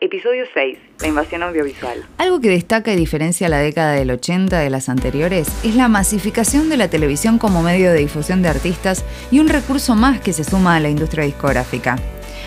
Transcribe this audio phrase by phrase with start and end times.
[0.00, 0.78] Episodio 6.
[1.00, 2.06] La invasión audiovisual.
[2.18, 6.68] Algo que destaca y diferencia la década del 80 de las anteriores es la masificación
[6.68, 10.44] de la televisión como medio de difusión de artistas y un recurso más que se
[10.44, 11.96] suma a la industria discográfica.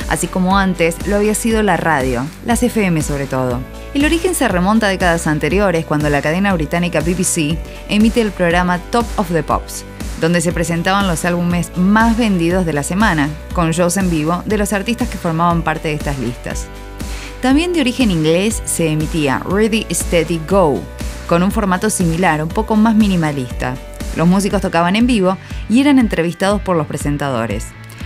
[0.08, 3.60] Así como antes lo había sido la radio, las FM sobre todo.
[3.94, 7.58] El origen se remonta a décadas anteriores cuando la cadena británica BBC
[7.90, 9.84] emite el programa Top of the Pops,
[10.22, 14.58] donde se presentaban los álbumes más vendidos de la semana, con shows en vivo de
[14.58, 16.70] los artistas que formaban parte de estas listas.
[17.42, 20.80] También de origen inglés se emitía Ready, Steady, Go,
[21.28, 23.76] con un formato similar, un poco más minimalista.
[24.16, 25.38] Los músicos tocaban en vivo
[25.68, 27.66] y eran entrevistados por los presentadores.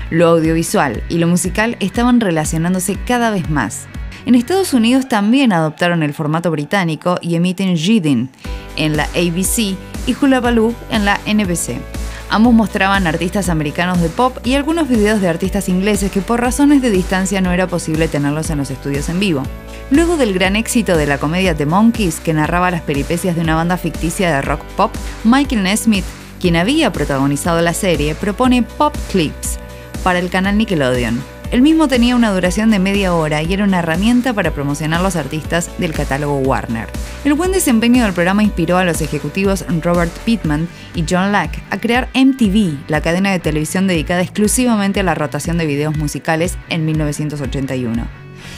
[0.09, 3.87] Lo audiovisual y lo musical estaban relacionándose cada vez más.
[4.25, 8.29] En Estados Unidos también adoptaron el formato británico y emiten Jidin
[8.77, 9.75] en la ABC
[10.07, 11.94] y Hula Baloo en la NBC.
[12.29, 16.81] Ambos mostraban artistas americanos de pop y algunos videos de artistas ingleses que por razones
[16.81, 19.43] de distancia no era posible tenerlos en los estudios en vivo.
[19.91, 23.55] Luego del gran éxito de la comedia The Monkeys, que narraba las peripecias de una
[23.55, 24.91] banda ficticia de rock pop,
[25.23, 26.05] Michael Nesmith,
[26.41, 29.59] quien había protagonizado la serie, propone Pop Clips
[30.03, 31.34] para el canal Nickelodeon.
[31.51, 35.15] El mismo tenía una duración de media hora y era una herramienta para promocionar los
[35.15, 36.87] artistas del catálogo Warner.
[37.23, 41.79] El buen desempeño del programa inspiró a los ejecutivos Robert Pittman y John Lack a
[41.79, 46.85] crear MTV, la cadena de televisión dedicada exclusivamente a la rotación de videos musicales en
[46.85, 48.07] 1981.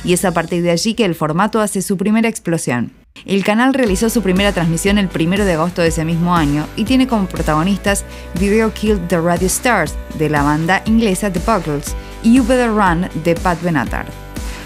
[0.04, 2.94] Y es a partir de allí que el formato hace su primera explosión.
[3.26, 6.86] El canal realizó su primera transmisión el 1 de agosto de ese mismo año y
[6.86, 8.06] tiene como protagonistas
[8.40, 13.36] Video Killed the Radio Stars de la banda inglesa The Buggles You Better Run de
[13.36, 14.06] Pat Benatar.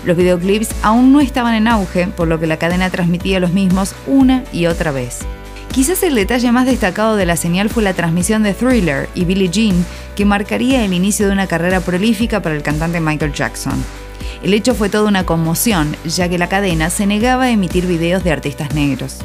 [0.05, 3.93] Los videoclips aún no estaban en auge, por lo que la cadena transmitía los mismos
[4.07, 5.19] una y otra vez.
[5.71, 9.49] Quizás el detalle más destacado de la señal fue la transmisión de Thriller y Billie
[9.49, 9.85] Jean,
[10.15, 13.81] que marcaría el inicio de una carrera prolífica para el cantante Michael Jackson.
[14.43, 18.23] El hecho fue toda una conmoción, ya que la cadena se negaba a emitir videos
[18.23, 19.19] de artistas negros.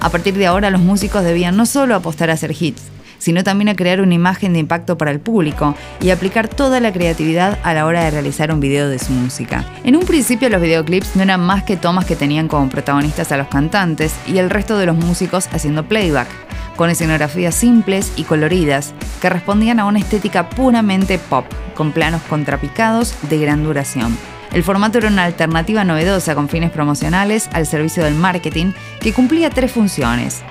[0.00, 2.82] A partir de ahora los músicos debían no solo apostar a hacer hits,
[3.22, 6.92] sino también a crear una imagen de impacto para el público y aplicar toda la
[6.92, 9.64] creatividad a la hora de realizar un video de su música.
[9.84, 13.36] En un principio los videoclips no eran más que tomas que tenían como protagonistas a
[13.36, 16.26] los cantantes y el resto de los músicos haciendo playback,
[16.74, 21.44] con escenografías simples y coloridas que respondían a una estética puramente pop,
[21.76, 24.18] con planos contrapicados de gran duración.
[24.52, 29.48] El formato era una alternativa novedosa con fines promocionales al servicio del marketing que cumplía
[29.48, 30.42] tres funciones.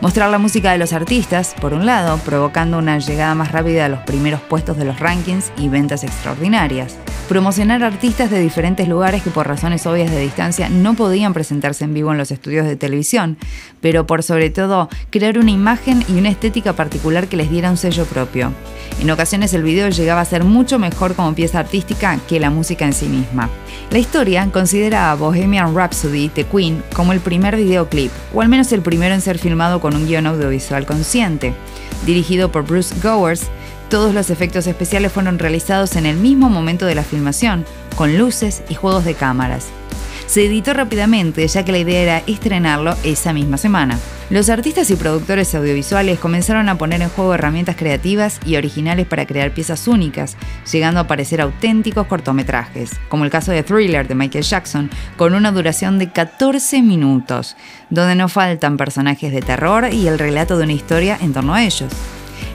[0.00, 3.88] Mostrar la música de los artistas, por un lado, provocando una llegada más rápida a
[3.88, 6.96] los primeros puestos de los rankings y ventas extraordinarias.
[7.28, 11.92] Promocionar artistas de diferentes lugares que por razones obvias de distancia no podían presentarse en
[11.92, 13.36] vivo en los estudios de televisión,
[13.82, 17.76] pero por sobre todo crear una imagen y una estética particular que les diera un
[17.76, 18.54] sello propio.
[19.02, 22.86] En ocasiones el video llegaba a ser mucho mejor como pieza artística que la música
[22.86, 23.50] en sí misma.
[23.90, 28.72] La historia considera a Bohemian Rhapsody The Queen como el primer videoclip, o al menos
[28.72, 31.52] el primero en ser filmado con un guion audiovisual consciente.
[32.06, 33.50] Dirigido por Bruce Gowers,
[33.88, 37.64] todos los efectos especiales fueron realizados en el mismo momento de la filmación,
[37.96, 39.66] con luces y juegos de cámaras.
[40.26, 43.98] Se editó rápidamente ya que la idea era estrenarlo esa misma semana.
[44.28, 49.24] Los artistas y productores audiovisuales comenzaron a poner en juego herramientas creativas y originales para
[49.24, 50.36] crear piezas únicas,
[50.70, 55.50] llegando a parecer auténticos cortometrajes, como el caso de Thriller de Michael Jackson, con una
[55.50, 57.56] duración de 14 minutos,
[57.88, 61.64] donde no faltan personajes de terror y el relato de una historia en torno a
[61.64, 61.90] ellos.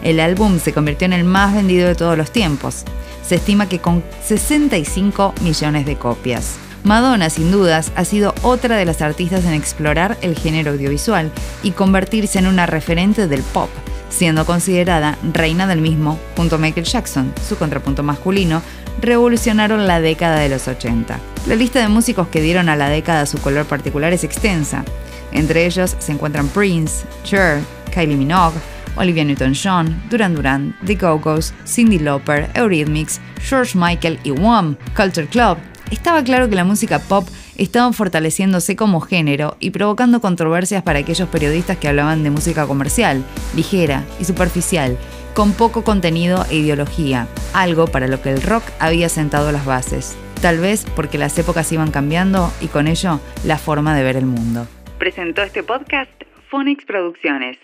[0.04, 2.84] El álbum se convirtió en el más vendido de todos los tiempos.
[3.26, 6.58] Se estima que con 65 millones de copias.
[6.84, 11.32] Madonna, sin dudas, ha sido otra de las artistas en explorar el género audiovisual
[11.64, 13.70] y convertirse en una referente del pop,
[14.10, 18.62] siendo considerada reina del mismo junto a Michael Jackson, su contrapunto masculino,
[19.00, 21.18] revolucionaron la década de los 80.
[21.48, 24.84] La lista de músicos que dieron a la década su color particular es extensa.
[25.32, 27.62] Entre ellos se encuentran Prince, Cher,
[27.94, 28.60] Kylie Minogue,
[28.96, 34.78] Olivia Newton-John, Duran Duran, The Go-Go's, Cindy Lauper, Eurythmics, George Michael y Wham!
[34.96, 35.58] Culture Club,
[35.92, 37.28] estaba claro que la música pop
[37.58, 43.24] estaba fortaleciéndose como género y provocando controversias para aquellos periodistas que hablaban de música comercial,
[43.56, 44.98] ligera y superficial,
[45.34, 50.18] con poco contenido e ideología, algo para lo que el rock había sentado las bases.
[50.42, 54.26] Tal vez porque las épocas iban cambiando y con ello la forma de ver el
[54.26, 54.68] mundo.
[54.98, 56.12] Presentó este podcast
[56.50, 57.58] Phonics Producciones.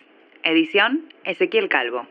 [0.43, 2.07] Edición Ezequiel Calvo.